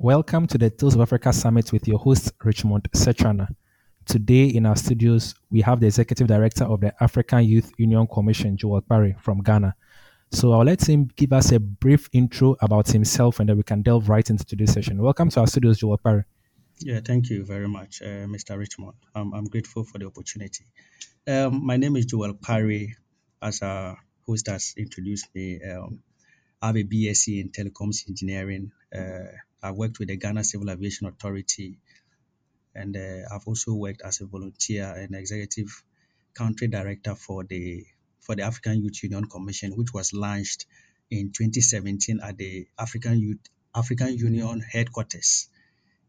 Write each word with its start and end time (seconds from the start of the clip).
Welcome 0.00 0.46
to 0.46 0.58
the 0.58 0.70
Tales 0.70 0.94
of 0.94 1.00
Africa 1.00 1.32
Summit 1.32 1.72
with 1.72 1.88
your 1.88 1.98
host, 1.98 2.30
Richmond 2.44 2.88
Setrana. 2.92 3.48
Today 4.06 4.44
in 4.44 4.64
our 4.64 4.76
studios, 4.76 5.34
we 5.50 5.60
have 5.62 5.80
the 5.80 5.86
Executive 5.86 6.28
Director 6.28 6.62
of 6.62 6.80
the 6.82 6.94
African 7.02 7.42
Youth 7.42 7.72
Union 7.78 8.06
Commission, 8.06 8.56
Joel 8.56 8.80
Parry 8.82 9.16
from 9.20 9.42
Ghana. 9.42 9.74
So 10.30 10.52
I'll 10.52 10.62
let 10.64 10.88
him 10.88 11.08
give 11.16 11.32
us 11.32 11.50
a 11.50 11.58
brief 11.58 12.08
intro 12.12 12.54
about 12.60 12.86
himself 12.86 13.40
and 13.40 13.48
then 13.48 13.56
we 13.56 13.64
can 13.64 13.82
delve 13.82 14.08
right 14.08 14.30
into 14.30 14.44
today's 14.44 14.72
session. 14.72 15.02
Welcome 15.02 15.30
to 15.30 15.40
our 15.40 15.48
studios, 15.48 15.78
Joel 15.78 15.98
Parry. 15.98 16.22
Yeah, 16.78 17.00
thank 17.04 17.28
you 17.28 17.44
very 17.44 17.66
much, 17.66 18.00
uh, 18.00 18.28
Mr. 18.30 18.56
Richmond. 18.56 18.94
I'm, 19.16 19.46
grateful 19.46 19.82
for 19.82 19.98
the 19.98 20.06
opportunity. 20.06 20.64
Um, 21.26 21.66
my 21.66 21.76
name 21.76 21.96
is 21.96 22.06
Joel 22.06 22.34
Parry. 22.34 22.94
As 23.42 23.62
a 23.62 23.96
host 24.24 24.46
has 24.46 24.74
introduced 24.76 25.26
me, 25.34 25.60
um, 25.64 26.04
I 26.60 26.68
have 26.68 26.76
a 26.76 26.82
BSc 26.82 27.40
in 27.40 27.50
telecoms 27.50 28.08
engineering. 28.08 28.72
Uh, 28.94 29.30
I've 29.62 29.76
worked 29.76 30.00
with 30.00 30.08
the 30.08 30.16
Ghana 30.16 30.42
Civil 30.42 30.70
Aviation 30.70 31.06
Authority, 31.06 31.78
and 32.74 32.96
uh, 32.96 33.32
I've 33.32 33.46
also 33.46 33.74
worked 33.74 34.02
as 34.02 34.20
a 34.20 34.26
volunteer 34.26 34.92
and 34.92 35.14
executive 35.14 35.82
country 36.34 36.66
director 36.66 37.14
for 37.14 37.44
the 37.44 37.84
for 38.20 38.34
the 38.34 38.42
African 38.42 38.82
Youth 38.82 39.02
Union 39.04 39.26
Commission, 39.26 39.72
which 39.76 39.94
was 39.94 40.12
launched 40.12 40.66
in 41.10 41.30
2017 41.32 42.20
at 42.22 42.36
the 42.36 42.66
African 42.76 43.18
Youth 43.20 43.38
African 43.72 44.18
Union 44.18 44.60
headquarters 44.60 45.48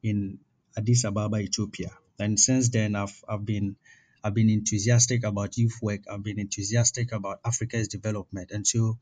in 0.02 0.40
Addis 0.76 1.06
Ababa, 1.06 1.38
Ethiopia. 1.38 1.92
And 2.18 2.40
since 2.40 2.70
then, 2.70 2.96
I've 2.96 3.24
I've 3.30 3.46
been 3.46 3.76
I've 4.24 4.34
been 4.34 4.50
enthusiastic 4.50 5.24
about 5.24 5.58
youth 5.58 5.78
work. 5.82 6.02
I've 6.12 6.24
been 6.24 6.40
enthusiastic 6.40 7.12
about 7.12 7.40
Africa's 7.46 7.88
development, 7.88 8.50
and 8.50 8.66
so 8.66 8.98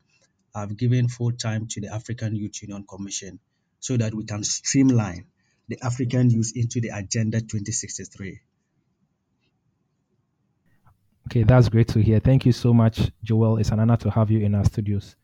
I've 0.58 0.76
given 0.76 1.08
full 1.08 1.32
time 1.32 1.66
to 1.68 1.80
the 1.80 1.92
African 1.94 2.34
Youth 2.34 2.62
Union 2.62 2.84
Commission 2.88 3.38
so 3.80 3.96
that 3.96 4.14
we 4.14 4.24
can 4.24 4.42
streamline 4.42 5.26
the 5.68 5.78
African 5.82 6.30
youth 6.30 6.52
into 6.56 6.80
the 6.80 6.88
Agenda 6.88 7.40
2063. 7.40 8.40
Okay, 11.28 11.42
that's 11.42 11.68
great 11.68 11.88
to 11.88 12.00
hear. 12.00 12.20
Thank 12.20 12.46
you 12.46 12.52
so 12.52 12.72
much, 12.72 13.10
Joel. 13.22 13.58
It's 13.58 13.70
an 13.70 13.80
honor 13.80 13.98
to 13.98 14.10
have 14.10 14.30
you 14.30 14.40
in 14.40 14.54
our 14.54 14.64
studios. 14.64 15.14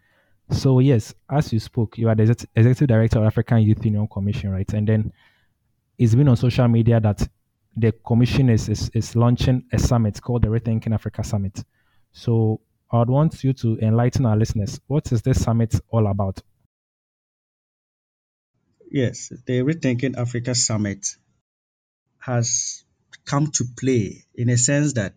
So, 0.50 0.78
yes, 0.80 1.14
as 1.30 1.52
you 1.52 1.58
spoke, 1.58 1.96
you 1.96 2.08
are 2.10 2.14
the 2.14 2.24
executive 2.54 2.88
director 2.88 3.18
of 3.18 3.24
African 3.24 3.62
Youth 3.62 3.84
Union 3.84 4.06
Commission, 4.06 4.50
right? 4.50 4.70
And 4.74 4.86
then 4.86 5.12
it's 5.96 6.14
been 6.14 6.28
on 6.28 6.36
social 6.36 6.68
media 6.68 7.00
that 7.00 7.26
the 7.74 7.92
commission 8.06 8.50
is, 8.50 8.68
is, 8.68 8.90
is 8.92 9.16
launching 9.16 9.64
a 9.72 9.78
summit 9.78 10.20
called 10.20 10.42
the 10.42 10.48
Rethinking 10.48 10.92
Africa 10.92 11.24
Summit. 11.24 11.64
So, 12.12 12.60
I 12.90 12.98
would 12.98 13.10
want 13.10 13.42
you 13.42 13.52
to 13.54 13.78
enlighten 13.80 14.26
our 14.26 14.36
listeners. 14.36 14.80
What 14.86 15.10
is 15.12 15.22
this 15.22 15.42
summit 15.42 15.74
all 15.88 16.06
about? 16.06 16.40
Yes, 18.90 19.32
the 19.46 19.62
Rethinking 19.62 20.16
Africa 20.16 20.54
Summit 20.54 21.16
has 22.18 22.84
come 23.24 23.50
to 23.52 23.64
play 23.76 24.24
in 24.34 24.48
a 24.48 24.56
sense 24.56 24.92
that 24.92 25.14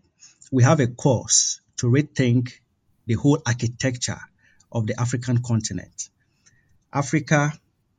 we 0.50 0.64
have 0.64 0.80
a 0.80 0.88
course 0.88 1.60
to 1.76 1.86
rethink 1.86 2.52
the 3.06 3.14
whole 3.14 3.40
architecture 3.46 4.18
of 4.72 4.86
the 4.86 5.00
African 5.00 5.42
continent. 5.42 6.08
Africa 6.92 7.52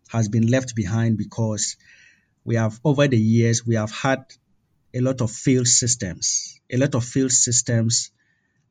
has 0.09 0.28
been 0.28 0.48
left 0.48 0.76
behind 0.76 1.17
because 1.17 1.78
we 2.44 2.56
have, 2.56 2.80
over 2.83 3.08
the 3.08 3.17
years, 3.17 3.66
we 3.66 3.76
have 3.76 3.92
had 3.92 4.26
a 4.94 5.00
lot 5.00 5.22
of 5.22 5.31
failed 5.31 5.67
systems. 5.67 6.59
A 6.72 6.78
lot 6.78 6.95
of 6.95 7.06
failed 7.06 7.31
systems 7.31 8.11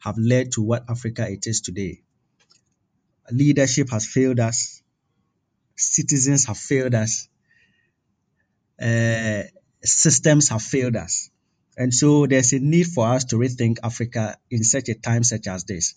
have 0.00 0.16
led 0.18 0.52
to 0.52 0.62
what 0.62 0.84
Africa 0.88 1.30
it 1.30 1.46
is 1.46 1.60
today. 1.60 2.02
Leadership 3.30 3.90
has 3.90 4.06
failed 4.06 4.40
us 4.40 4.82
citizens 5.78 6.46
have 6.46 6.58
failed 6.58 6.94
us, 6.94 7.28
uh, 8.82 9.42
systems 9.82 10.48
have 10.48 10.62
failed 10.62 10.96
us. 10.96 11.30
And 11.76 11.94
so 11.94 12.26
there's 12.26 12.52
a 12.52 12.58
need 12.58 12.88
for 12.88 13.06
us 13.06 13.24
to 13.26 13.36
rethink 13.36 13.78
Africa 13.82 14.36
in 14.50 14.64
such 14.64 14.88
a 14.88 14.94
time 14.94 15.22
such 15.22 15.46
as 15.46 15.64
this. 15.64 15.94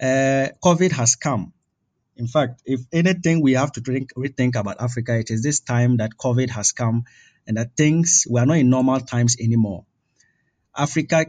Uh, 0.00 0.48
COVID 0.62 0.92
has 0.92 1.16
come. 1.16 1.52
In 2.16 2.26
fact, 2.26 2.62
if 2.66 2.80
anything 2.92 3.40
we 3.40 3.54
have 3.54 3.72
to 3.72 3.80
think, 3.80 4.12
rethink 4.14 4.56
about 4.56 4.80
Africa, 4.80 5.18
it 5.18 5.30
is 5.30 5.42
this 5.42 5.60
time 5.60 5.96
that 5.96 6.18
COVID 6.18 6.50
has 6.50 6.72
come 6.72 7.04
and 7.46 7.56
that 7.56 7.76
things, 7.76 8.26
we 8.28 8.38
are 8.38 8.46
not 8.46 8.58
in 8.58 8.68
normal 8.68 9.00
times 9.00 9.36
anymore. 9.40 9.86
Africa, 10.76 11.26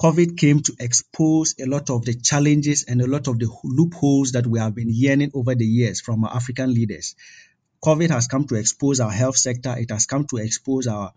COVID 0.00 0.38
came 0.38 0.62
to 0.62 0.74
expose 0.80 1.54
a 1.60 1.66
lot 1.66 1.90
of 1.90 2.06
the 2.06 2.14
challenges 2.14 2.84
and 2.88 3.02
a 3.02 3.06
lot 3.06 3.28
of 3.28 3.38
the 3.38 3.48
loopholes 3.64 4.32
that 4.32 4.46
we 4.46 4.58
have 4.58 4.74
been 4.74 4.88
yearning 4.88 5.30
over 5.34 5.54
the 5.54 5.66
years 5.66 6.00
from 6.00 6.24
our 6.24 6.34
African 6.34 6.72
leaders. 6.72 7.14
COVID 7.84 8.08
has 8.08 8.26
come 8.26 8.46
to 8.46 8.54
expose 8.54 9.00
our 9.00 9.10
health 9.10 9.36
sector. 9.36 9.74
It 9.76 9.90
has 9.90 10.06
come 10.06 10.26
to 10.28 10.38
expose 10.38 10.86
our 10.86 11.12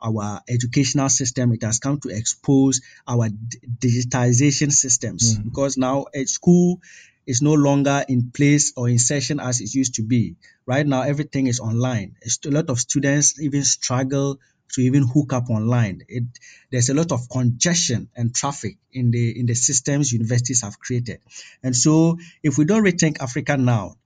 our 0.00 0.42
educational 0.48 1.08
system. 1.08 1.52
It 1.52 1.62
has 1.62 1.78
come 1.78 2.00
to 2.00 2.10
expose 2.10 2.82
our 3.06 3.28
digitization 3.28 4.70
systems 4.72 5.38
mm. 5.38 5.44
because 5.44 5.76
now 5.76 6.06
a 6.14 6.24
school 6.24 6.80
is 7.26 7.42
no 7.42 7.54
longer 7.54 8.04
in 8.08 8.30
place 8.30 8.72
or 8.76 8.88
in 8.88 8.98
session 8.98 9.40
as 9.40 9.60
it 9.60 9.74
used 9.74 9.96
to 9.96 10.02
be. 10.02 10.36
Right 10.66 10.86
now, 10.86 11.02
everything 11.02 11.46
is 11.46 11.60
online. 11.60 12.16
A 12.44 12.50
lot 12.50 12.70
of 12.70 12.78
students 12.78 13.40
even 13.40 13.64
struggle 13.64 14.38
to 14.72 14.82
even 14.82 15.06
hook 15.06 15.32
up 15.32 15.50
online. 15.50 16.02
It, 16.08 16.24
there's 16.70 16.88
a 16.88 16.94
lot 16.94 17.12
of 17.12 17.28
congestion 17.28 18.10
and 18.14 18.34
traffic 18.34 18.76
in 18.92 19.10
the 19.10 19.38
in 19.38 19.46
the 19.46 19.54
systems 19.54 20.12
universities 20.12 20.62
have 20.62 20.78
created. 20.78 21.20
And 21.62 21.74
so, 21.74 22.18
if 22.42 22.58
we 22.58 22.64
don't 22.64 22.84
rethink 22.84 23.20
Africa 23.20 23.56
now, 23.56 23.96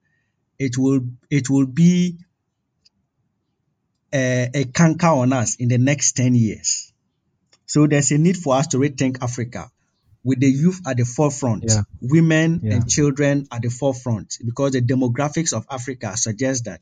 it 0.58 0.78
will 0.78 1.00
it 1.30 1.50
will 1.50 1.66
be 1.66 2.18
a, 4.12 4.50
a 4.54 4.64
canker 4.64 5.08
on 5.08 5.32
us 5.32 5.56
in 5.56 5.68
the 5.68 5.78
next 5.78 6.12
10 6.12 6.34
years. 6.34 6.92
So 7.66 7.86
there's 7.86 8.10
a 8.10 8.18
need 8.18 8.36
for 8.36 8.54
us 8.54 8.68
to 8.68 8.78
rethink 8.78 9.22
Africa 9.22 9.70
with 10.24 10.40
the 10.40 10.46
youth 10.46 10.80
at 10.86 10.96
the 10.96 11.04
forefront, 11.04 11.64
yeah. 11.66 11.82
women 12.00 12.60
yeah. 12.62 12.74
and 12.74 12.88
children 12.88 13.46
at 13.50 13.62
the 13.62 13.70
forefront, 13.70 14.38
because 14.44 14.72
the 14.72 14.80
demographics 14.80 15.52
of 15.52 15.66
Africa 15.70 16.16
suggest 16.16 16.66
that 16.66 16.80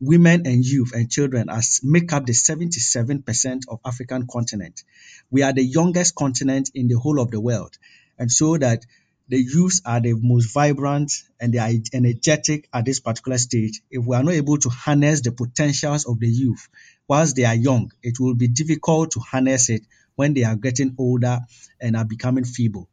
women 0.00 0.46
and 0.46 0.64
youth 0.64 0.92
and 0.94 1.10
children 1.10 1.48
as 1.48 1.80
make 1.84 2.12
up 2.12 2.26
the 2.26 2.32
77% 2.32 3.62
of 3.68 3.80
African 3.84 4.26
continent. 4.26 4.82
We 5.30 5.42
are 5.42 5.52
the 5.52 5.64
youngest 5.64 6.14
continent 6.14 6.70
in 6.74 6.88
the 6.88 6.98
whole 6.98 7.20
of 7.20 7.30
the 7.30 7.40
world. 7.40 7.76
And 8.18 8.30
so 8.30 8.56
that 8.56 8.84
the 9.28 9.38
youths 9.38 9.82
are 9.84 10.00
the 10.00 10.14
most 10.14 10.52
vibrant 10.52 11.12
and 11.38 11.54
they 11.54 11.58
are 11.58 11.70
energetic 11.92 12.68
at 12.72 12.84
this 12.84 12.98
particular 12.98 13.38
stage. 13.38 13.80
If 13.90 14.04
we 14.04 14.16
are 14.16 14.24
not 14.24 14.34
able 14.34 14.58
to 14.58 14.68
harness 14.68 15.20
the 15.20 15.30
potentials 15.30 16.04
of 16.06 16.18
the 16.18 16.26
youth 16.26 16.68
whilst 17.06 17.36
they 17.36 17.44
are 17.44 17.54
young, 17.54 17.92
it 18.02 18.18
will 18.18 18.34
be 18.34 18.48
difficult 18.48 19.12
to 19.12 19.20
harness 19.20 19.68
it 19.68 19.82
when 20.20 20.34
they 20.34 20.44
are 20.44 20.54
getting 20.54 20.94
older 20.98 21.38
and 21.80 21.96
are 21.96 22.04
becoming 22.04 22.44
feeble. 22.44 22.90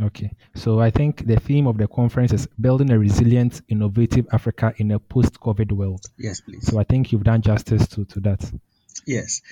Okay, 0.00 0.30
so 0.54 0.78
I 0.78 0.90
think 0.90 1.26
the 1.26 1.40
theme 1.40 1.66
of 1.66 1.76
the 1.76 1.88
conference 1.88 2.32
is 2.32 2.46
building 2.60 2.92
a 2.92 2.98
resilient, 2.98 3.62
innovative 3.68 4.28
Africa 4.30 4.72
in 4.76 4.92
a 4.92 5.00
post 5.00 5.40
COVID 5.40 5.72
world. 5.72 6.04
Yes, 6.16 6.40
please. 6.40 6.68
So 6.68 6.78
I 6.78 6.84
think 6.84 7.10
you've 7.10 7.24
done 7.24 7.42
justice 7.42 7.88
to, 7.88 8.04
to 8.04 8.20
that. 8.20 8.48
Yes. 9.04 9.42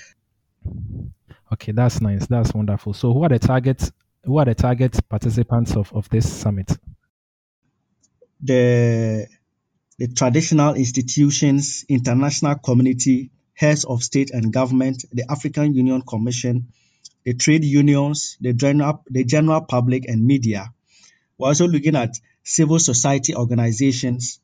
Okay, 1.53 1.73
that's 1.73 2.01
nice. 2.01 2.29
That's 2.29 2.55
wonderful. 2.55 2.93
So, 2.95 3.13
who 3.13 3.25
are 3.25 3.29
the 3.29 3.41
targets? 3.41 3.91
Who 4.23 4.39
are 4.39 4.45
the 4.45 4.55
target 4.55 4.97
participants 5.09 5.75
of, 5.75 5.93
of 5.93 6.09
this 6.11 6.33
summit? 6.33 6.71
The 8.41 9.27
the 9.99 10.09
traditional 10.09 10.75
institutions, 10.75 11.85
international 11.89 12.57
community, 12.57 13.31
heads 13.55 13.85
of 13.85 14.03
state 14.03 14.31
and 14.31 14.53
government, 14.53 15.05
the 15.13 15.25
African 15.31 15.75
Union 15.75 16.03
Commission, 16.03 16.69
the 17.25 17.35
trade 17.35 17.65
unions, 17.65 18.37
the 18.41 18.53
general 18.53 19.03
the 19.09 19.25
general 19.25 19.63
public 19.63 20.07
and 20.09 20.25
media. 20.25 20.73
We're 21.39 21.49
also 21.49 21.67
looking 21.67 21.97
at 21.97 22.19
civil 22.45 22.79
society 22.79 23.35
organizations, 23.35 24.41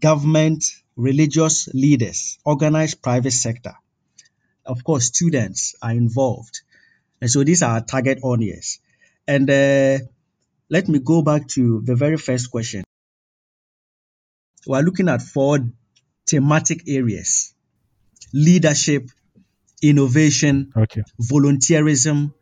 government, 0.00 0.64
religious 0.96 1.68
leaders, 1.74 2.38
organized 2.44 3.02
private 3.02 3.32
sector 3.32 3.74
of 4.68 4.84
course, 4.84 5.06
students 5.06 5.74
are 5.82 5.92
involved. 5.92 6.60
And 7.20 7.30
so 7.30 7.42
these 7.42 7.62
are 7.62 7.80
target 7.80 8.20
audience. 8.22 8.78
And 9.26 9.50
uh, 9.50 9.98
let 10.70 10.88
me 10.88 11.00
go 11.00 11.22
back 11.22 11.48
to 11.48 11.80
the 11.80 11.96
very 11.96 12.16
first 12.18 12.50
question. 12.50 12.84
We're 14.68 14.82
looking 14.82 15.08
at 15.08 15.22
four 15.22 15.58
thematic 16.26 16.82
areas 16.86 17.54
leadership, 18.34 19.08
innovation, 19.80 20.70
okay. 20.76 21.02
volunteerism, 21.20 22.34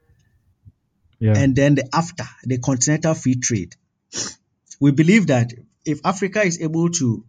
yeah. 1.21 1.35
and 1.37 1.55
then 1.55 1.77
the 1.77 1.89
after, 1.95 2.25
the 2.43 2.59
continental 2.59 3.15
free 3.15 3.37
trade. 3.37 3.77
We 4.81 4.91
believe 4.91 5.29
that 5.29 5.53
if 5.85 6.01
Africa 6.05 6.43
is 6.43 6.61
able 6.61 6.91
to 6.91 7.25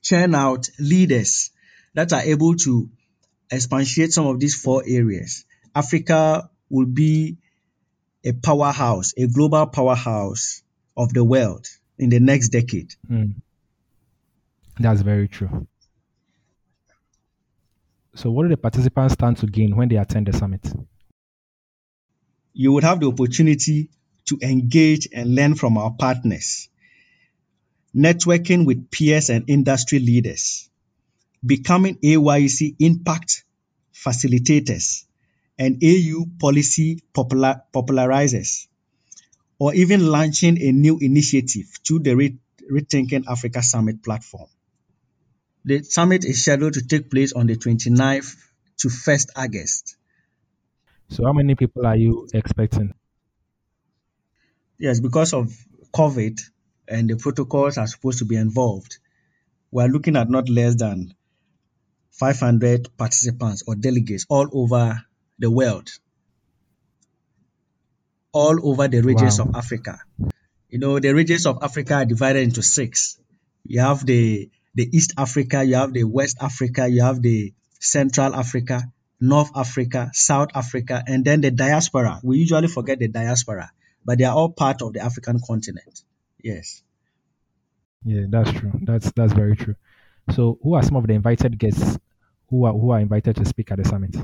churn 0.00 0.34
out 0.34 0.70
leaders 0.78 1.50
that 1.92 2.14
are 2.14 2.22
able 2.22 2.56
to 2.56 2.88
expatiate 3.50 4.12
some 4.14 4.26
of 4.26 4.40
these 4.40 4.54
four 4.54 4.82
areas, 4.86 5.44
Africa 5.74 6.48
will 6.70 6.86
be 6.86 7.36
a 8.24 8.32
powerhouse, 8.32 9.12
a 9.18 9.26
global 9.26 9.66
powerhouse 9.66 10.62
of 10.96 11.12
the 11.12 11.22
world. 11.22 11.66
in 11.98 12.10
the 12.10 12.20
next 12.20 12.48
decade. 12.48 12.94
Mm. 13.10 13.34
That's 14.78 15.02
very 15.02 15.28
true. 15.28 15.66
So, 18.16 18.30
what 18.30 18.44
do 18.44 18.48
the 18.48 18.56
participants 18.56 19.14
stand 19.14 19.38
to 19.38 19.46
gain 19.46 19.74
when 19.76 19.88
they 19.88 19.96
attend 19.96 20.26
the 20.26 20.32
summit? 20.32 20.72
You 22.52 22.72
would 22.72 22.84
have 22.84 23.00
the 23.00 23.08
opportunity 23.08 23.90
to 24.26 24.38
engage 24.40 25.08
and 25.12 25.34
learn 25.34 25.54
from 25.56 25.76
our 25.76 25.90
partners, 25.90 26.68
networking 27.94 28.66
with 28.66 28.90
peers 28.90 29.30
and 29.30 29.48
industry 29.48 29.98
leaders, 29.98 30.68
becoming 31.44 31.96
AYC 31.96 32.76
impact 32.78 33.44
facilitators 33.92 35.04
and 35.58 35.82
AU 35.82 36.26
policy 36.38 37.00
popular, 37.12 37.62
popularizers, 37.72 38.66
or 39.58 39.74
even 39.74 40.06
launching 40.06 40.60
a 40.60 40.72
new 40.72 40.98
initiative 40.98 41.66
through 41.86 42.00
the 42.00 42.38
Rethinking 42.70 43.24
Africa 43.28 43.62
Summit 43.62 44.02
platform. 44.02 44.48
The 45.64 45.82
summit 45.82 46.24
is 46.24 46.42
scheduled 46.42 46.74
to 46.74 46.86
take 46.86 47.10
place 47.10 47.32
on 47.32 47.46
the 47.46 47.56
29th 47.56 48.36
to 48.78 48.88
1st 48.88 49.30
August. 49.36 49.96
So, 51.08 51.24
how 51.24 51.32
many 51.32 51.54
people 51.54 51.86
are 51.86 51.96
you 51.96 52.28
expecting? 52.34 52.92
Yes, 54.78 55.00
because 55.00 55.32
of 55.32 55.52
COVID 55.94 56.40
and 56.88 57.08
the 57.08 57.16
protocols 57.16 57.78
are 57.78 57.86
supposed 57.86 58.18
to 58.18 58.24
be 58.24 58.36
involved, 58.36 58.98
we're 59.70 59.88
looking 59.88 60.16
at 60.16 60.28
not 60.28 60.48
less 60.48 60.74
than 60.76 61.14
500 62.10 62.96
participants 62.96 63.64
or 63.66 63.74
delegates 63.74 64.26
all 64.28 64.48
over 64.52 65.02
the 65.38 65.50
world, 65.50 65.90
all 68.32 68.68
over 68.68 68.88
the 68.88 69.00
regions 69.00 69.38
wow. 69.38 69.46
of 69.46 69.56
Africa. 69.56 69.98
You 70.68 70.78
know, 70.78 70.98
the 70.98 71.12
regions 71.14 71.46
of 71.46 71.58
Africa 71.62 71.94
are 71.94 72.04
divided 72.04 72.42
into 72.42 72.62
six. 72.62 73.18
You 73.64 73.80
have 73.80 74.04
the 74.04 74.50
the 74.74 74.88
East 74.96 75.14
Africa, 75.16 75.64
you 75.64 75.76
have 75.76 75.92
the 75.92 76.04
West 76.04 76.38
Africa, 76.40 76.88
you 76.88 77.02
have 77.02 77.22
the 77.22 77.52
Central 77.80 78.34
Africa, 78.34 78.82
North 79.20 79.50
Africa, 79.54 80.10
South 80.12 80.50
Africa, 80.54 81.02
and 81.06 81.24
then 81.24 81.40
the 81.40 81.50
diaspora. 81.50 82.20
We 82.22 82.38
usually 82.38 82.68
forget 82.68 82.98
the 82.98 83.08
diaspora, 83.08 83.70
but 84.04 84.18
they 84.18 84.24
are 84.24 84.34
all 84.34 84.50
part 84.50 84.82
of 84.82 84.92
the 84.92 85.00
African 85.00 85.40
continent. 85.46 86.02
Yes. 86.42 86.82
Yeah, 88.04 88.26
that's 88.28 88.52
true. 88.52 88.72
That's 88.82 89.10
that's 89.12 89.32
very 89.32 89.56
true. 89.56 89.76
So, 90.32 90.58
who 90.62 90.74
are 90.74 90.82
some 90.82 90.96
of 90.96 91.06
the 91.06 91.14
invited 91.14 91.58
guests 91.58 91.98
who 92.50 92.64
are 92.64 92.72
who 92.72 92.90
are 92.90 93.00
invited 93.00 93.36
to 93.36 93.44
speak 93.44 93.70
at 93.70 93.78
the 93.78 93.84
summit? 93.84 94.14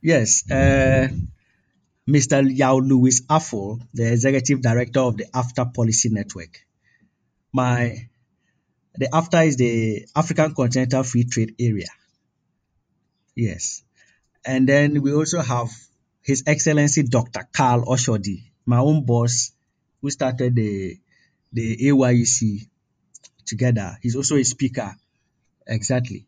Yes, 0.00 0.50
uh, 0.50 1.08
Mr. 2.08 2.56
Yao 2.56 2.78
Louis 2.78 3.20
Afful, 3.26 3.82
the 3.92 4.12
executive 4.12 4.62
director 4.62 5.00
of 5.00 5.16
the 5.16 5.24
AfCFTA 5.24 5.74
Policy 5.74 6.08
Network. 6.10 6.64
My 7.52 8.08
the 8.98 9.08
AfCFTA 9.08 9.46
is 9.46 9.56
the 9.56 10.06
African 10.14 10.54
Continental 10.54 11.02
Free 11.02 11.24
Trade 11.24 11.54
Area. 11.58 11.88
Yes. 13.34 13.82
And 14.44 14.68
then 14.68 15.02
we 15.02 15.12
also 15.12 15.40
have 15.40 15.70
His 16.22 16.44
Excellency 16.46 17.02
Dr. 17.02 17.46
Carl 17.52 17.84
Oshodi, 17.84 18.44
my 18.64 18.78
own 18.78 19.04
boss, 19.04 19.52
who 20.00 20.10
started 20.10 20.54
the 20.54 20.98
the 21.52 21.76
AYEC 21.88 22.68
together. 23.44 23.98
He's 24.02 24.16
also 24.16 24.36
a 24.36 24.44
speaker. 24.44 24.94
Exactly. 25.66 26.26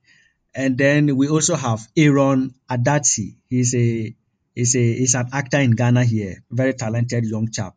And 0.55 0.76
then 0.76 1.17
we 1.17 1.29
also 1.29 1.55
have 1.55 1.87
Aaron 1.97 2.55
Adatsi. 2.70 3.37
He's 3.49 3.75
a 3.75 4.15
he's 4.55 4.75
a 4.75 4.94
he's 4.94 5.15
an 5.15 5.29
actor 5.32 5.61
in 5.61 5.73
Ghana 5.73 6.05
here, 6.05 6.43
very 6.50 6.75
talented 6.75 7.25
young 7.25 7.50
chap. 7.50 7.75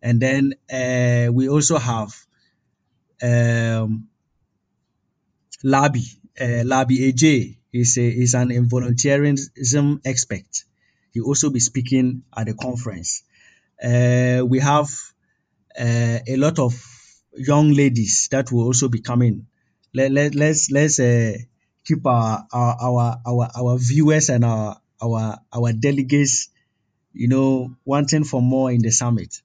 And 0.00 0.20
then 0.20 0.54
uh, 0.72 1.30
we 1.32 1.48
also 1.48 1.78
have 1.78 2.14
um, 3.22 4.08
Labi, 5.64 6.16
uh, 6.40 6.64
Labi 6.64 7.12
AJ. 7.12 7.56
He's 7.70 7.96
a 7.98 8.10
he's 8.10 8.34
an 8.34 8.48
volunteerism 8.68 10.00
expert. 10.04 10.64
He'll 11.12 11.26
also 11.26 11.50
be 11.50 11.60
speaking 11.60 12.24
at 12.36 12.46
the 12.46 12.54
conference. 12.54 13.22
Uh, 13.82 14.44
we 14.46 14.60
have 14.60 14.90
uh, 15.78 16.18
a 16.26 16.36
lot 16.36 16.58
of 16.58 16.74
young 17.36 17.72
ladies 17.72 18.28
that 18.30 18.52
will 18.52 18.64
also 18.64 18.88
be 18.88 19.00
coming. 19.00 19.46
Let, 19.94 20.12
let, 20.12 20.34
let's 20.34 20.70
let's 20.70 21.00
uh, 21.00 21.34
keep 21.84 22.06
our, 22.06 22.46
our 22.52 22.76
our 22.80 23.20
our 23.26 23.50
our 23.56 23.78
viewers 23.78 24.28
and 24.28 24.44
our 24.44 24.80
our 25.02 25.38
our 25.52 25.72
delegates, 25.72 26.48
you 27.12 27.28
know, 27.28 27.74
wanting 27.84 28.24
for 28.24 28.40
more 28.40 28.70
in 28.70 28.80
the 28.80 28.90
summit. 28.90 29.40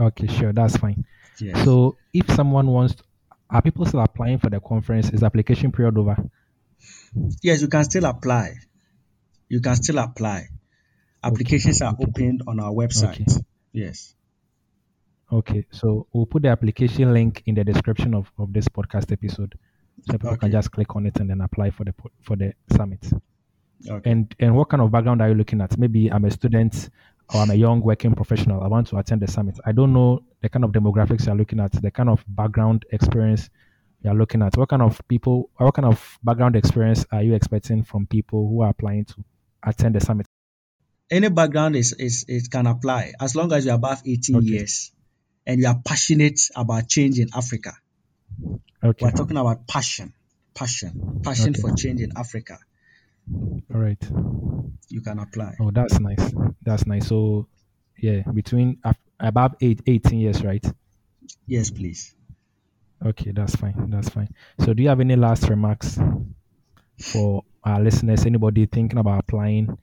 Okay, 0.00 0.26
sure, 0.26 0.52
that's 0.52 0.76
fine. 0.76 1.04
Yes. 1.40 1.64
So, 1.64 1.96
if 2.12 2.30
someone 2.34 2.68
wants, 2.68 2.94
to, 2.96 3.02
are 3.50 3.62
people 3.62 3.86
still 3.86 4.00
applying 4.00 4.38
for 4.38 4.50
the 4.50 4.60
conference? 4.60 5.10
Is 5.10 5.20
the 5.20 5.26
application 5.26 5.72
period 5.72 5.96
over? 5.96 6.16
Yes, 7.42 7.62
you 7.62 7.68
can 7.68 7.84
still 7.84 8.04
apply. 8.04 8.54
You 9.48 9.60
can 9.60 9.76
still 9.76 9.98
apply. 9.98 10.48
Applications 11.22 11.82
okay. 11.82 11.88
are 11.88 11.96
opened 12.00 12.42
on 12.46 12.60
our 12.60 12.70
website. 12.70 13.20
Okay. 13.20 13.44
Yes. 13.72 14.14
Okay, 15.30 15.66
so 15.70 16.06
we'll 16.12 16.26
put 16.26 16.42
the 16.42 16.48
application 16.48 17.12
link 17.12 17.42
in 17.46 17.54
the 17.54 17.64
description 17.64 18.14
of, 18.14 18.30
of 18.38 18.52
this 18.52 18.66
podcast 18.68 19.12
episode 19.12 19.58
so 20.06 20.12
people 20.12 20.30
okay. 20.30 20.38
can 20.38 20.52
just 20.52 20.70
click 20.70 20.94
on 20.96 21.06
it 21.06 21.18
and 21.20 21.28
then 21.28 21.40
apply 21.40 21.70
for 21.70 21.84
the 21.84 21.94
for 22.22 22.36
the 22.36 22.54
summit. 22.74 23.06
Okay. 23.86 24.10
And 24.10 24.34
and 24.38 24.56
what 24.56 24.68
kind 24.68 24.82
of 24.82 24.90
background 24.90 25.20
are 25.20 25.28
you 25.28 25.34
looking 25.34 25.60
at? 25.60 25.76
Maybe 25.76 26.10
I'm 26.10 26.24
a 26.24 26.30
student 26.30 26.90
or 27.32 27.42
I'm 27.42 27.50
a 27.50 27.54
young 27.54 27.80
working 27.80 28.14
professional. 28.14 28.62
I 28.62 28.68
want 28.68 28.88
to 28.88 28.96
attend 28.96 29.22
the 29.22 29.30
summit. 29.30 29.58
I 29.64 29.72
don't 29.72 29.92
know 29.92 30.20
the 30.40 30.48
kind 30.48 30.64
of 30.64 30.72
demographics 30.72 31.26
you're 31.26 31.34
looking 31.34 31.60
at, 31.60 31.72
the 31.72 31.90
kind 31.90 32.08
of 32.08 32.24
background 32.26 32.84
experience 32.90 33.50
you're 34.02 34.14
looking 34.14 34.42
at. 34.42 34.56
What 34.56 34.68
kind 34.68 34.82
of 34.82 35.00
people, 35.08 35.50
what 35.56 35.74
kind 35.74 35.86
of 35.86 36.18
background 36.22 36.56
experience 36.56 37.04
are 37.12 37.22
you 37.22 37.34
expecting 37.34 37.84
from 37.84 38.06
people 38.06 38.48
who 38.48 38.62
are 38.62 38.70
applying 38.70 39.04
to 39.06 39.24
attend 39.62 39.94
the 39.94 40.00
summit? 40.00 40.26
Any 41.10 41.28
background 41.28 41.76
is, 41.76 41.92
is 41.94 42.24
it 42.28 42.50
can 42.50 42.66
apply 42.66 43.12
as 43.20 43.34
long 43.34 43.52
as 43.52 43.64
you're 43.64 43.74
above 43.74 44.02
18 44.04 44.36
okay. 44.36 44.46
years 44.46 44.92
and 45.46 45.60
you 45.60 45.66
are 45.66 45.80
passionate 45.84 46.40
about 46.54 46.88
change 46.88 47.18
in 47.18 47.28
Africa. 47.34 47.72
Okay. 48.84 49.04
We're 49.04 49.12
talking 49.12 49.38
about 49.38 49.66
passion, 49.66 50.12
passion, 50.54 51.20
passion 51.22 51.50
okay. 51.50 51.60
for 51.60 51.74
change 51.74 52.00
in 52.00 52.12
Africa. 52.16 52.58
All 53.74 53.80
right. 53.80 54.02
You 54.88 55.00
can 55.00 55.18
apply. 55.18 55.54
Oh, 55.60 55.70
that's 55.70 56.00
nice. 56.00 56.32
That's 56.62 56.86
nice. 56.86 57.08
So, 57.08 57.46
yeah, 57.98 58.22
between 58.32 58.78
uh, 58.84 58.94
above 59.20 59.56
eight, 59.60 59.82
18 59.86 60.18
years, 60.20 60.42
right? 60.42 60.64
Yes, 61.46 61.70
please. 61.70 62.14
Okay, 63.04 63.32
that's 63.32 63.54
fine. 63.54 63.90
That's 63.90 64.08
fine. 64.08 64.28
So, 64.64 64.74
do 64.74 64.82
you 64.82 64.88
have 64.88 65.00
any 65.00 65.16
last 65.16 65.48
remarks 65.48 65.98
for 66.98 67.44
our 67.62 67.80
listeners? 67.80 68.26
Anybody 68.26 68.66
thinking 68.66 68.98
about 68.98 69.20
applying? 69.20 69.78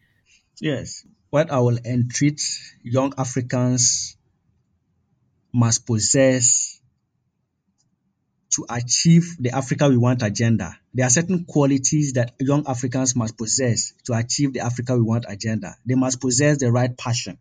Yes. 0.60 1.06
What 1.30 1.52
I 1.52 1.60
will 1.60 1.78
entreat 1.86 2.42
young 2.84 3.14
Africans 3.18 4.18
must 5.54 5.86
possess 5.86 6.75
to 8.56 8.66
achieve 8.70 9.36
the 9.40 9.52
Africa 9.52 9.90
we 9.90 9.98
want 9.98 10.22
agenda. 10.24 10.78
There 10.94 11.06
are 11.06 11.10
certain 11.10 11.44
qualities 11.44 12.14
that 12.14 12.36
young 12.40 12.66
Africans 12.68 13.16
must 13.16 13.38
possess 13.38 13.94
to 14.06 14.14
achieve 14.14 14.54
the 14.54 14.62
Africa 14.62 14.96
we 14.96 15.02
want 15.02 15.26
agenda. 15.28 15.76
They 15.86 15.96
must 15.96 16.22
possess 16.22 16.60
the 16.60 16.72
right 16.72 16.96
passion. 16.98 17.38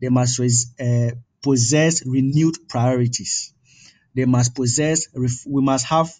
They 0.00 0.08
must 0.08 0.40
uh, 0.80 1.10
possess 1.42 2.06
renewed 2.06 2.68
priorities. 2.68 3.52
They 4.14 4.24
must 4.24 4.54
possess, 4.54 5.08
we 5.14 5.62
must 5.62 5.86
have 5.86 6.10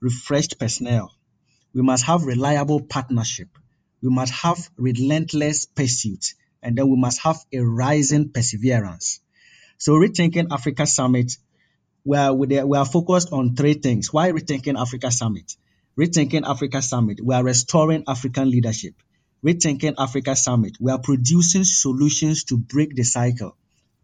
refreshed 0.00 0.58
personnel. 0.58 1.12
We 1.74 1.82
must 1.82 2.04
have 2.04 2.24
reliable 2.24 2.80
partnership. 2.80 3.48
We 4.02 4.10
must 4.10 4.32
have 4.32 4.58
relentless 4.76 5.66
pursuit. 5.66 6.34
And 6.62 6.76
then 6.76 6.88
we 6.88 6.96
must 6.96 7.20
have 7.20 7.36
a 7.52 7.60
rising 7.60 8.30
perseverance. 8.30 9.20
So 9.76 9.92
Rethinking 9.92 10.48
Africa 10.50 10.86
Summit 10.86 11.36
we 12.04 12.16
are, 12.16 12.32
we 12.32 12.78
are 12.78 12.84
focused 12.84 13.32
on 13.32 13.54
three 13.56 13.74
things. 13.74 14.12
Why 14.12 14.30
Rethinking 14.32 14.78
Africa 14.80 15.10
Summit? 15.10 15.56
Rethinking 15.98 16.48
Africa 16.48 16.80
Summit, 16.80 17.20
we 17.22 17.34
are 17.34 17.42
restoring 17.42 18.04
African 18.06 18.50
leadership. 18.50 18.94
Rethinking 19.44 19.94
Africa 19.98 20.36
Summit, 20.36 20.76
we 20.80 20.92
are 20.92 20.98
producing 20.98 21.64
solutions 21.64 22.44
to 22.44 22.56
break 22.56 22.94
the 22.94 23.02
cycle. 23.02 23.56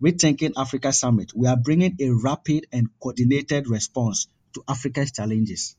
Rethinking 0.02 0.52
Africa 0.56 0.92
Summit, 0.92 1.32
we 1.34 1.46
are 1.46 1.56
bringing 1.56 1.96
a 2.00 2.10
rapid 2.10 2.66
and 2.72 2.88
coordinated 3.00 3.68
response 3.68 4.26
to 4.54 4.62
Africa's 4.68 5.12
challenges. 5.12 5.76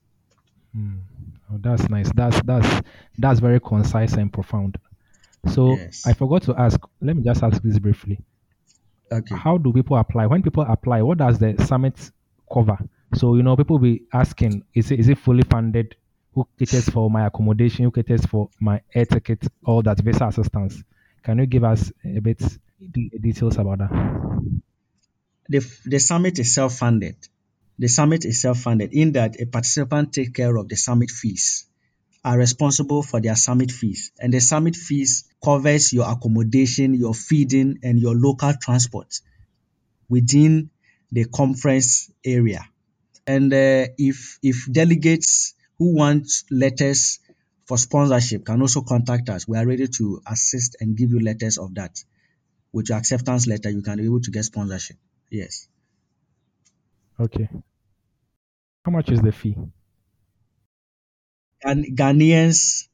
Mm. 0.76 1.02
Oh, 1.52 1.58
that's 1.60 1.90
nice. 1.90 2.12
That's 2.16 2.42
that's 2.42 2.82
that's 3.18 3.40
very 3.40 3.60
concise 3.60 4.14
and 4.14 4.32
profound. 4.32 4.78
So 5.48 5.76
yes. 5.76 6.08
I 6.08 6.14
forgot 6.14 6.44
to 6.44 6.56
ask. 6.60 6.80
Let 7.02 7.16
me 7.16 7.24
just 7.24 7.44
ask 7.44 7.62
this 7.62 7.78
briefly. 7.78 8.20
Okay. 9.12 9.36
How 9.36 9.58
do 9.58 9.72
people 9.72 9.98
apply? 9.98 10.26
When 10.26 10.42
people 10.42 10.66
apply, 10.68 11.02
what 11.02 11.20
does 11.20 11.40
the 11.40 11.56
summit 11.66 12.12
cover? 12.52 12.78
So 13.14 13.36
you 13.36 13.44
know, 13.44 13.56
people 13.56 13.80
be 13.80 14.04
asking, 14.12 14.64
is 14.74 14.92
it 14.92 15.00
is 15.00 15.10
it 15.10 15.18
fully 15.20 15.44
funded? 15.44 15.96
Who 16.34 16.48
caters 16.60 16.90
for 16.90 17.10
my 17.10 17.28
accommodation? 17.28 17.86
Who 17.86 17.92
caters 17.92 18.26
for 18.26 18.50
my 18.60 18.82
air 18.94 19.06
ticket? 19.06 19.48
All 19.64 19.82
that 19.84 20.00
visa 20.00 20.28
assistance. 20.28 20.84
Can 21.24 21.40
you 21.40 21.46
give 21.46 21.64
us 21.64 21.92
a 22.04 22.20
bit 22.20 22.42
de- 22.92 23.10
details 23.20 23.58
about 23.58 23.80
that? 23.80 24.36
the, 25.50 25.80
the 25.86 26.00
summit 26.00 26.40
is 26.40 26.54
self-funded. 26.54 27.16
The 27.78 27.88
summit 27.88 28.26
is 28.26 28.42
self-funded 28.42 28.94
in 28.94 29.14
that 29.14 29.40
a 29.40 29.46
participant 29.46 30.14
take 30.14 30.34
care 30.34 30.56
of 30.56 30.70
the 30.70 30.76
summit 30.76 31.12
fees, 31.12 31.68
are 32.24 32.38
responsible 32.38 33.04
for 33.04 33.20
their 33.22 33.36
summit 33.36 33.72
fees, 33.72 34.12
and 34.20 34.34
the 34.34 34.40
summit 34.40 34.76
fees 34.76 35.26
covers 35.46 35.94
your 35.94 36.10
accommodation, 36.12 36.96
your 36.96 37.14
feeding, 37.14 37.80
and 37.84 38.00
your 38.00 38.16
local 38.16 38.54
transport 38.60 39.22
within 40.10 40.72
the 41.12 41.26
conference 41.26 42.12
area. 42.26 42.68
And 43.28 43.54
uh, 43.54 43.88
if 43.98 44.40
if 44.42 44.72
delegates 44.72 45.54
who 45.78 45.96
want 45.96 46.28
letters 46.50 47.20
for 47.66 47.78
sponsorship 47.78 48.46
can 48.46 48.62
also 48.62 48.82
contact 48.82 49.30
us, 49.30 49.48
we 49.48 49.58
are 49.58 49.66
ready 49.66 49.88
to 49.88 50.22
assist 50.26 50.78
and 50.80 50.98
give 50.98 51.12
you 51.12 51.20
letters 51.20 51.58
of 51.58 51.76
that. 51.76 52.04
With 52.74 52.90
your 52.90 52.98
acceptance 52.98 53.48
letter, 53.48 53.70
you 53.70 53.82
can 53.82 53.98
be 53.98 54.06
able 54.06 54.22
to 54.22 54.32
get 54.32 54.46
sponsorship. 54.46 54.98
Yes. 55.30 55.68
Okay. 57.20 57.50
How 58.84 58.92
much 58.92 59.10
is 59.10 59.22
the 59.22 59.32
fee? 59.32 59.56
And 61.64 61.86
Ghanaians 61.98 62.88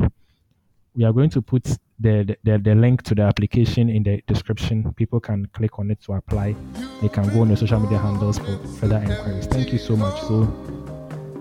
we 0.95 1.05
are 1.05 1.13
going 1.13 1.29
to 1.29 1.41
put 1.41 1.63
the, 1.99 2.35
the, 2.43 2.57
the 2.57 2.75
link 2.75 3.03
to 3.03 3.15
the 3.15 3.21
application 3.21 3.89
in 3.89 4.03
the 4.03 4.21
description. 4.27 4.93
People 4.93 5.19
can 5.19 5.45
click 5.53 5.79
on 5.79 5.91
it 5.91 6.01
to 6.01 6.13
apply. 6.13 6.55
They 7.01 7.09
can 7.09 7.29
go 7.29 7.41
on 7.41 7.47
your 7.47 7.57
social 7.57 7.79
media 7.79 7.97
handles 7.97 8.39
for 8.39 8.57
further 8.79 8.97
inquiries. 8.97 9.47
Thank 9.47 9.71
you 9.71 9.77
so 9.77 9.95
much. 9.95 10.19
So, 10.21 10.45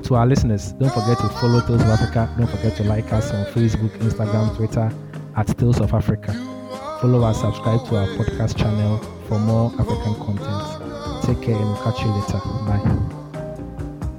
to 0.04 0.14
our 0.14 0.26
listeners, 0.26 0.72
don't 0.72 0.92
forget 0.92 1.18
to 1.18 1.28
follow 1.40 1.60
Tales 1.60 1.82
of 1.82 1.88
Africa. 1.88 2.32
Don't 2.38 2.48
forget 2.48 2.76
to 2.76 2.84
like 2.84 3.12
us 3.12 3.32
on 3.32 3.44
Facebook, 3.46 3.90
Instagram, 3.98 4.56
Twitter 4.56 4.92
at 5.36 5.46
Tales 5.58 5.80
of 5.80 5.94
Africa. 5.94 6.32
Follow 7.00 7.22
us, 7.22 7.40
subscribe 7.40 7.86
to 7.88 7.96
our 7.96 8.06
podcast 8.08 8.56
channel 8.56 8.98
for 9.26 9.38
more 9.38 9.72
African 9.78 10.14
content. 10.16 10.89
Take 11.22 11.42
care 11.42 11.56
and 11.56 11.76
catch 11.78 12.00
you 12.00 12.08
later. 12.08 12.40
Bye. 12.66 13.09